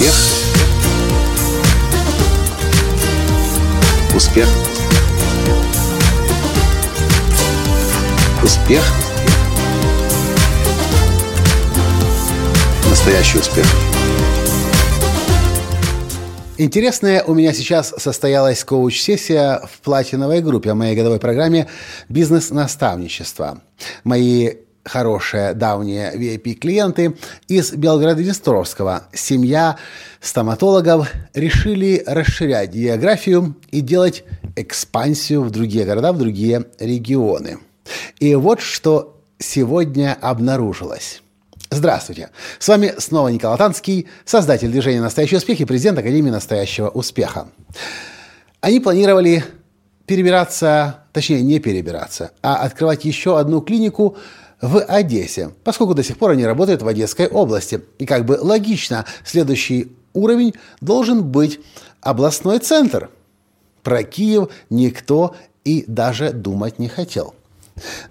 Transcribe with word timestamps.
Успех. 0.00 0.14
Успех. 4.16 4.48
Успех. 8.42 8.82
Настоящий 12.88 13.38
успех. 13.40 13.66
Интересная 16.56 17.22
у 17.24 17.34
меня 17.34 17.52
сейчас 17.52 17.92
состоялась 17.98 18.64
коуч-сессия 18.64 19.60
в 19.70 19.80
платиновой 19.80 20.40
группе 20.40 20.70
о 20.70 20.74
моей 20.74 20.96
годовой 20.96 21.18
программе 21.18 21.68
«Бизнес-наставничество». 22.08 23.60
Мои 24.04 24.54
хорошие 24.84 25.54
давние 25.54 26.12
VIP-клиенты 26.14 27.16
из 27.48 27.72
Белграда-Днестровского, 27.72 29.04
семья 29.12 29.76
стоматологов, 30.20 31.10
решили 31.34 32.02
расширять 32.06 32.72
географию 32.72 33.56
и 33.70 33.80
делать 33.80 34.24
экспансию 34.56 35.42
в 35.42 35.50
другие 35.50 35.84
города, 35.84 36.12
в 36.12 36.18
другие 36.18 36.66
регионы. 36.78 37.58
И 38.18 38.34
вот 38.34 38.60
что 38.60 39.20
сегодня 39.38 40.16
обнаружилось. 40.20 41.22
Здравствуйте! 41.70 42.30
С 42.58 42.66
вами 42.66 42.94
снова 42.98 43.28
Николай 43.28 43.56
Танский, 43.56 44.08
создатель 44.24 44.70
движения 44.70 45.00
«Настоящий 45.00 45.36
успех» 45.36 45.60
и 45.60 45.64
президент 45.64 45.98
Академии 45.98 46.30
«Настоящего 46.30 46.88
успеха». 46.88 47.48
Они 48.60 48.80
планировали 48.80 49.44
перебираться, 50.04 51.04
точнее 51.12 51.42
не 51.42 51.60
перебираться, 51.60 52.32
а 52.42 52.56
открывать 52.56 53.04
еще 53.04 53.38
одну 53.38 53.60
клинику 53.60 54.16
в 54.60 54.82
Одессе, 54.82 55.50
поскольку 55.64 55.94
до 55.94 56.02
сих 56.02 56.18
пор 56.18 56.32
они 56.32 56.44
работают 56.44 56.82
в 56.82 56.88
Одесской 56.88 57.26
области. 57.26 57.80
И 57.98 58.06
как 58.06 58.24
бы 58.24 58.38
логично, 58.40 59.06
следующий 59.24 59.92
уровень 60.12 60.54
должен 60.80 61.24
быть 61.24 61.60
областной 62.00 62.58
центр. 62.58 63.10
Про 63.82 64.02
Киев 64.02 64.50
никто 64.68 65.34
и 65.64 65.84
даже 65.86 66.32
думать 66.32 66.78
не 66.78 66.88
хотел. 66.88 67.34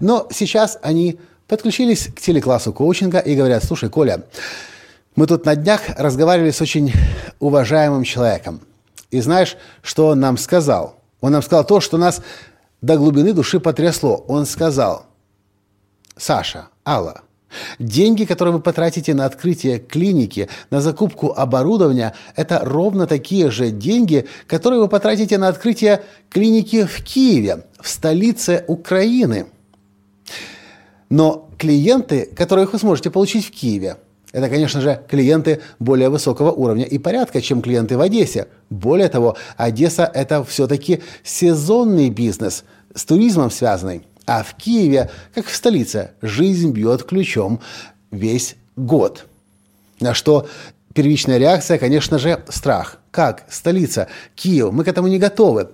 Но 0.00 0.26
сейчас 0.32 0.78
они 0.82 1.18
подключились 1.46 2.06
к 2.06 2.20
телеклассу 2.20 2.72
коучинга 2.72 3.18
и 3.18 3.36
говорят, 3.36 3.64
слушай, 3.64 3.88
Коля, 3.88 4.24
мы 5.16 5.26
тут 5.26 5.44
на 5.44 5.56
днях 5.56 5.82
разговаривали 5.96 6.50
с 6.50 6.60
очень 6.60 6.92
уважаемым 7.38 8.04
человеком. 8.04 8.60
И 9.10 9.20
знаешь, 9.20 9.56
что 9.82 10.08
он 10.08 10.20
нам 10.20 10.38
сказал? 10.38 10.96
Он 11.20 11.32
нам 11.32 11.42
сказал 11.42 11.64
то, 11.64 11.80
что 11.80 11.98
нас 11.98 12.22
до 12.80 12.96
глубины 12.96 13.32
души 13.32 13.60
потрясло. 13.60 14.24
Он 14.28 14.46
сказал, 14.46 15.06
Саша, 16.20 16.68
Алла, 16.86 17.22
Деньги, 17.78 18.24
которые 18.24 18.54
вы 18.54 18.60
потратите 18.60 19.14
на 19.14 19.24
открытие 19.24 19.80
клиники, 19.80 20.48
на 20.70 20.80
закупку 20.80 21.32
оборудования, 21.32 22.14
это 22.36 22.60
ровно 22.62 23.08
такие 23.08 23.50
же 23.50 23.70
деньги, 23.70 24.26
которые 24.46 24.80
вы 24.80 24.86
потратите 24.86 25.36
на 25.36 25.48
открытие 25.48 26.02
клиники 26.28 26.84
в 26.84 27.02
Киеве, 27.02 27.64
в 27.80 27.88
столице 27.88 28.64
Украины. 28.68 29.46
Но 31.08 31.48
клиенты, 31.58 32.26
которых 32.36 32.72
вы 32.72 32.78
сможете 32.78 33.10
получить 33.10 33.46
в 33.46 33.50
Киеве, 33.50 33.96
это, 34.30 34.48
конечно 34.48 34.80
же, 34.80 35.02
клиенты 35.08 35.60
более 35.80 36.08
высокого 36.08 36.52
уровня 36.52 36.84
и 36.84 36.98
порядка, 36.98 37.40
чем 37.40 37.62
клиенты 37.62 37.96
в 37.96 38.00
Одессе. 38.00 38.46
Более 38.68 39.08
того, 39.08 39.36
Одесса– 39.56 40.08
это 40.14 40.44
все-таки 40.44 41.00
сезонный 41.24 42.10
бизнес, 42.10 42.62
с 42.94 43.04
туризмом 43.04 43.50
связанный. 43.50 44.04
А 44.30 44.44
в 44.44 44.54
Киеве, 44.54 45.10
как 45.34 45.46
в 45.46 45.56
столице, 45.56 46.12
жизнь 46.22 46.70
бьет 46.70 47.02
ключом 47.02 47.58
весь 48.12 48.54
год. 48.76 49.26
На 49.98 50.14
что 50.14 50.46
первичная 50.94 51.36
реакция, 51.36 51.78
конечно 51.78 52.16
же, 52.20 52.40
страх. 52.48 52.98
Как? 53.10 53.44
Столица, 53.50 54.06
Киев. 54.36 54.70
Мы 54.70 54.84
к 54.84 54.88
этому 54.88 55.08
не 55.08 55.18
готовы. 55.18 55.70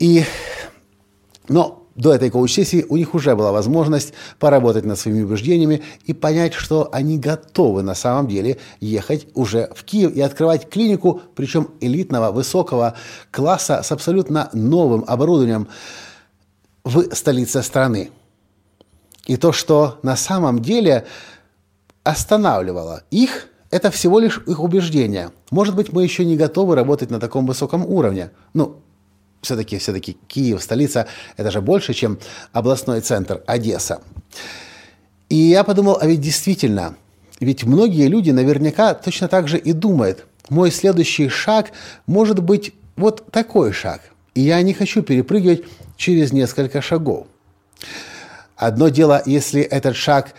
И, 0.00 0.24
но 1.48 1.86
до 1.94 2.14
этой 2.14 2.30
коуч-сессии 2.30 2.84
у 2.88 2.96
них 2.96 3.14
уже 3.14 3.36
была 3.36 3.52
возможность 3.52 4.12
поработать 4.40 4.84
над 4.84 4.98
своими 4.98 5.22
убеждениями 5.22 5.82
и 6.04 6.12
понять, 6.12 6.52
что 6.52 6.88
они 6.90 7.16
готовы 7.16 7.82
на 7.82 7.94
самом 7.94 8.26
деле 8.26 8.58
ехать 8.80 9.28
уже 9.34 9.70
в 9.72 9.84
Киев 9.84 10.12
и 10.16 10.20
открывать 10.20 10.68
клинику, 10.68 11.22
причем 11.36 11.68
элитного, 11.80 12.32
высокого 12.32 12.94
класса 13.30 13.84
с 13.84 13.92
абсолютно 13.92 14.50
новым 14.52 15.04
оборудованием 15.06 15.68
в 16.86 17.12
столице 17.16 17.62
страны. 17.62 18.10
И 19.26 19.36
то, 19.36 19.52
что 19.52 19.98
на 20.04 20.14
самом 20.14 20.62
деле 20.62 21.04
останавливало 22.04 23.02
их, 23.10 23.48
это 23.72 23.90
всего 23.90 24.20
лишь 24.20 24.40
их 24.46 24.60
убеждения. 24.60 25.32
Может 25.50 25.74
быть, 25.74 25.92
мы 25.92 26.04
еще 26.04 26.24
не 26.24 26.36
готовы 26.36 26.76
работать 26.76 27.10
на 27.10 27.18
таком 27.18 27.44
высоком 27.44 27.84
уровне. 27.84 28.30
Ну, 28.54 28.76
все-таки 29.42 29.78
все 29.78 29.98
Киев, 29.98 30.62
столица, 30.62 31.08
это 31.36 31.50
же 31.50 31.60
больше, 31.60 31.92
чем 31.92 32.20
областной 32.52 33.00
центр 33.00 33.42
Одесса. 33.48 34.00
И 35.28 35.34
я 35.34 35.64
подумал, 35.64 35.98
а 36.00 36.06
ведь 36.06 36.20
действительно, 36.20 36.94
ведь 37.40 37.64
многие 37.64 38.06
люди 38.06 38.30
наверняка 38.30 38.94
точно 38.94 39.26
так 39.26 39.48
же 39.48 39.58
и 39.58 39.72
думают, 39.72 40.24
мой 40.48 40.70
следующий 40.70 41.28
шаг 41.28 41.72
может 42.06 42.40
быть 42.40 42.74
вот 42.94 43.28
такой 43.32 43.72
шаг. 43.72 44.02
И 44.36 44.42
я 44.42 44.62
не 44.62 44.72
хочу 44.72 45.02
перепрыгивать 45.02 45.64
через 45.96 46.32
несколько 46.32 46.80
шагов. 46.82 47.26
Одно 48.56 48.88
дело, 48.88 49.22
если 49.26 49.60
этот 49.62 49.96
шаг 49.96 50.34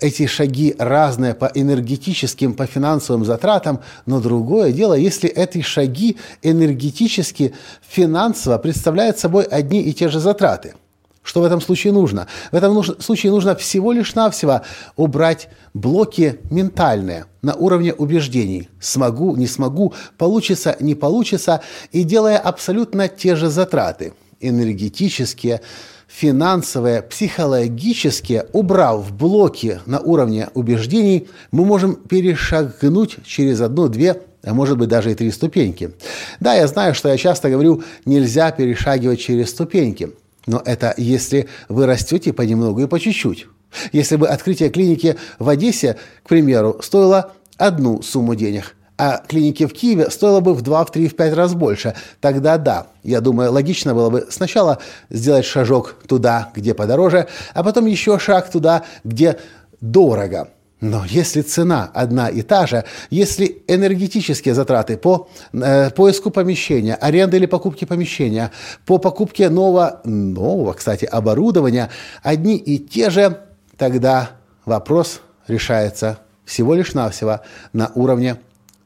эти 0.00 0.26
шаги 0.26 0.74
разные 0.78 1.34
по 1.34 1.46
энергетическим, 1.46 2.54
по 2.54 2.66
финансовым 2.66 3.24
затратам, 3.24 3.80
но 4.06 4.20
другое 4.20 4.72
дело, 4.72 4.94
если 4.94 5.28
эти 5.28 5.62
шаги 5.62 6.18
энергетически, 6.42 7.54
финансово 7.88 8.58
представляют 8.58 9.18
собой 9.18 9.44
одни 9.44 9.82
и 9.82 9.92
те 9.92 10.08
же 10.08 10.20
затраты. 10.20 10.74
Что 11.22 11.42
в 11.42 11.44
этом 11.44 11.60
случае 11.60 11.92
нужно? 11.92 12.26
В 12.52 12.56
этом 12.56 12.82
случае 12.82 13.32
нужно 13.32 13.54
всего 13.54 13.92
лишь 13.92 14.14
навсего 14.14 14.62
убрать 14.96 15.48
блоки 15.74 16.38
ментальные 16.50 17.26
на 17.42 17.54
уровне 17.54 17.92
убеждений. 17.92 18.70
Смогу, 18.80 19.36
не 19.36 19.46
смогу, 19.46 19.92
получится, 20.16 20.76
не 20.80 20.94
получится, 20.94 21.60
и 21.92 22.02
делая 22.02 22.38
абсолютно 22.38 23.08
те 23.08 23.36
же 23.36 23.50
затраты 23.50 24.14
энергетические, 24.40 25.60
финансовые, 26.06 27.02
психологические, 27.02 28.46
убрав 28.52 29.12
блоки 29.12 29.80
на 29.86 30.00
уровне 30.00 30.48
убеждений, 30.54 31.28
мы 31.50 31.64
можем 31.64 31.96
перешагнуть 31.96 33.16
через 33.24 33.60
одну, 33.60 33.88
две, 33.88 34.22
а 34.42 34.54
может 34.54 34.78
быть 34.78 34.88
даже 34.88 35.12
и 35.12 35.14
три 35.14 35.30
ступеньки. 35.30 35.92
Да, 36.40 36.54
я 36.54 36.66
знаю, 36.66 36.94
что 36.94 37.08
я 37.08 37.16
часто 37.16 37.50
говорю, 37.50 37.82
нельзя 38.04 38.50
перешагивать 38.50 39.20
через 39.20 39.50
ступеньки, 39.50 40.10
но 40.46 40.62
это 40.64 40.94
если 40.96 41.48
вы 41.68 41.86
растете 41.86 42.32
понемногу 42.32 42.80
и 42.80 42.86
по 42.86 42.98
чуть-чуть. 42.98 43.46
Если 43.92 44.16
бы 44.16 44.28
открытие 44.28 44.70
клиники 44.70 45.16
в 45.38 45.48
Одессе, 45.48 45.98
к 46.22 46.28
примеру, 46.28 46.80
стоило 46.82 47.32
одну 47.58 48.00
сумму 48.00 48.34
денег, 48.34 48.74
а 48.98 49.22
клиники 49.26 49.64
в 49.64 49.72
Киеве 49.72 50.10
стоило 50.10 50.40
бы 50.40 50.52
в 50.54 50.62
2, 50.62 50.84
в 50.84 50.90
3, 50.90 51.08
в 51.08 51.16
5 51.16 51.32
раз 51.34 51.54
больше. 51.54 51.94
Тогда 52.20 52.58
да, 52.58 52.88
я 53.04 53.20
думаю, 53.20 53.52
логично 53.52 53.94
было 53.94 54.10
бы 54.10 54.26
сначала 54.28 54.78
сделать 55.08 55.46
шажок 55.46 55.94
туда, 56.06 56.50
где 56.54 56.74
подороже, 56.74 57.28
а 57.54 57.62
потом 57.62 57.86
еще 57.86 58.18
шаг 58.18 58.50
туда, 58.50 58.82
где 59.04 59.38
дорого. 59.80 60.48
Но 60.80 61.04
если 61.04 61.42
цена 61.42 61.90
одна 61.92 62.28
и 62.28 62.42
та 62.42 62.66
же, 62.66 62.84
если 63.10 63.62
энергетические 63.66 64.54
затраты 64.54 64.96
по 64.96 65.28
э, 65.52 65.90
поиску 65.90 66.30
помещения, 66.30 66.94
аренды 66.94 67.36
или 67.36 67.46
покупки 67.46 67.84
помещения, 67.84 68.52
по 68.84 68.98
покупке 68.98 69.48
нового, 69.48 70.00
нового, 70.04 70.74
кстати, 70.74 71.04
оборудования 71.04 71.90
одни 72.22 72.56
и 72.56 72.78
те 72.78 73.10
же, 73.10 73.40
тогда 73.76 74.30
вопрос 74.64 75.20
решается 75.48 76.18
всего 76.44 76.74
лишь 76.74 76.94
навсего 76.94 77.40
на 77.72 77.90
уровне 77.94 78.38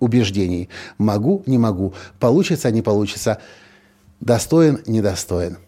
убеждений. 0.00 0.68
Могу, 0.98 1.42
не 1.46 1.58
могу, 1.58 1.94
получится, 2.18 2.70
не 2.70 2.82
получится, 2.82 3.38
достоин, 4.20 4.80
недостоин. 4.86 5.58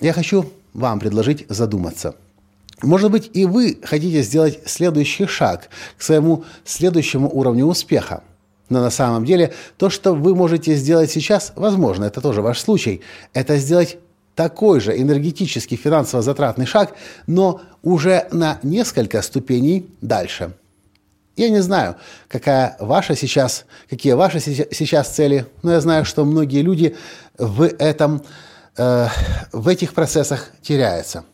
Я 0.00 0.12
хочу 0.12 0.46
вам 0.74 1.00
предложить 1.00 1.46
задуматься. 1.48 2.14
Может 2.82 3.10
быть, 3.10 3.30
и 3.32 3.44
вы 3.44 3.78
хотите 3.84 4.22
сделать 4.22 4.60
следующий 4.66 5.26
шаг 5.26 5.68
к 5.96 6.02
своему 6.02 6.44
следующему 6.64 7.30
уровню 7.32 7.66
успеха. 7.66 8.22
Но 8.68 8.80
на 8.80 8.90
самом 8.90 9.24
деле 9.24 9.52
то, 9.76 9.90
что 9.90 10.14
вы 10.14 10.34
можете 10.34 10.74
сделать 10.74 11.10
сейчас, 11.10 11.52
возможно, 11.56 12.06
это 12.06 12.20
тоже 12.20 12.42
ваш 12.42 12.58
случай, 12.58 13.02
это 13.34 13.58
сделать 13.58 13.98
такой 14.34 14.80
же 14.80 14.98
энергетический 14.98 15.76
финансово 15.76 16.22
затратный 16.22 16.66
шаг, 16.66 16.94
но 17.26 17.60
уже 17.82 18.26
на 18.32 18.58
несколько 18.62 19.20
ступеней 19.22 19.86
дальше– 20.00 20.52
я 21.36 21.50
не 21.50 21.62
знаю, 21.62 21.96
какая 22.28 22.76
ваша 22.78 23.16
сейчас, 23.16 23.64
какие 23.88 24.12
ваши 24.12 24.40
сейчас 24.40 25.08
цели, 25.08 25.46
но 25.62 25.72
я 25.72 25.80
знаю, 25.80 26.04
что 26.04 26.24
многие 26.24 26.62
люди 26.62 26.96
в, 27.38 27.64
этом, 27.64 28.22
э, 28.76 29.08
в 29.52 29.68
этих 29.68 29.94
процессах 29.94 30.50
теряются. 30.60 31.24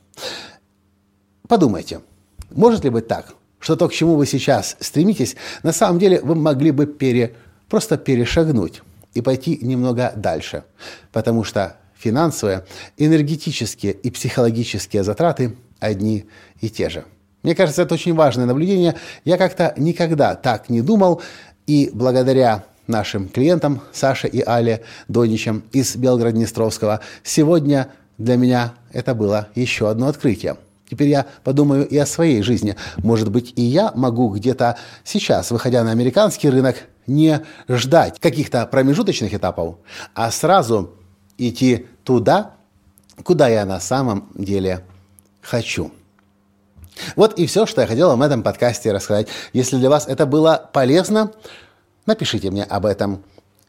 Подумайте, 1.48 2.00
может 2.50 2.84
ли 2.84 2.90
быть 2.90 3.08
так, 3.08 3.34
что 3.58 3.74
то, 3.74 3.88
к 3.88 3.92
чему 3.92 4.14
вы 4.14 4.26
сейчас 4.26 4.76
стремитесь, 4.80 5.36
на 5.62 5.72
самом 5.72 5.98
деле 5.98 6.20
вы 6.20 6.34
могли 6.34 6.70
бы 6.70 6.86
пере, 6.86 7.34
просто 7.68 7.96
перешагнуть 7.96 8.82
и 9.14 9.20
пойти 9.20 9.58
немного 9.62 10.12
дальше, 10.14 10.64
потому 11.12 11.42
что 11.42 11.76
финансовые, 11.96 12.64
энергетические 12.96 13.92
и 13.92 14.10
психологические 14.10 15.02
затраты 15.02 15.56
одни 15.80 16.26
и 16.60 16.70
те 16.70 16.88
же. 16.88 17.04
Мне 17.42 17.54
кажется, 17.54 17.82
это 17.82 17.94
очень 17.94 18.14
важное 18.14 18.46
наблюдение. 18.46 18.96
Я 19.24 19.36
как-то 19.38 19.74
никогда 19.76 20.34
так 20.34 20.68
не 20.68 20.82
думал, 20.82 21.22
и 21.66 21.90
благодаря 21.92 22.64
нашим 22.86 23.28
клиентам 23.28 23.82
Саше 23.92 24.28
и 24.28 24.42
Але 24.44 24.82
Доничам 25.06 25.62
из 25.72 25.96
Белгород-Днестровского 25.96 27.00
сегодня 27.22 27.88
для 28.16 28.36
меня 28.36 28.74
это 28.92 29.14
было 29.14 29.48
еще 29.54 29.88
одно 29.88 30.08
открытие. 30.08 30.56
Теперь 30.90 31.08
я 31.08 31.26
подумаю 31.44 31.86
и 31.86 31.96
о 31.98 32.06
своей 32.06 32.42
жизни. 32.42 32.74
Может 32.96 33.30
быть, 33.30 33.52
и 33.56 33.62
я 33.62 33.92
могу 33.94 34.30
где-то 34.30 34.78
сейчас, 35.04 35.50
выходя 35.50 35.84
на 35.84 35.90
американский 35.90 36.48
рынок, 36.48 36.76
не 37.06 37.42
ждать 37.68 38.18
каких-то 38.18 38.66
промежуточных 38.66 39.34
этапов, 39.34 39.76
а 40.14 40.30
сразу 40.30 40.94
идти 41.36 41.86
туда, 42.04 42.52
куда 43.22 43.48
я 43.48 43.66
на 43.66 43.80
самом 43.80 44.30
деле 44.34 44.84
хочу. 45.42 45.92
Вот 47.16 47.38
и 47.38 47.46
все, 47.46 47.66
что 47.66 47.80
я 47.80 47.86
хотел 47.86 48.08
вам 48.08 48.20
в 48.20 48.22
этом 48.22 48.42
подкасте 48.42 48.92
рассказать. 48.92 49.28
Если 49.52 49.76
для 49.76 49.90
вас 49.90 50.06
это 50.06 50.26
было 50.26 50.68
полезно, 50.72 51.32
напишите 52.06 52.50
мне 52.50 52.64
об 52.64 52.86
этом. 52.86 53.24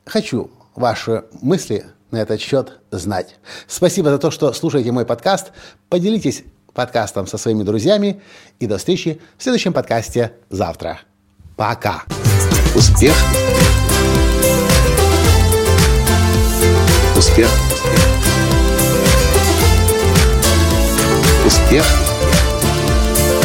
Хочу 0.06 0.52
ваши 0.76 1.26
мысли 1.42 1.86
на 2.12 2.18
этот 2.18 2.42
счет 2.42 2.80
знать. 2.92 3.36
Спасибо 3.68 4.10
за 4.10 4.18
то, 4.18 4.32
что 4.32 4.54
слушаете 4.54 4.92
мой 4.92 5.06
подкаст. 5.06 5.52
Поделитесь 5.90 6.44
подкастом 6.74 7.28
со 7.28 7.38
своими 7.38 7.64
друзьями. 7.64 8.22
И 8.60 8.68
до 8.68 8.78
встречи 8.78 9.22
в 9.38 9.44
следующем 9.44 9.74
подкасте 9.74 10.34
завтра. 10.50 11.00
Пока. 11.56 12.04
Успех. 12.76 13.14
Успех. 17.18 17.50
Успех. 21.46 22.09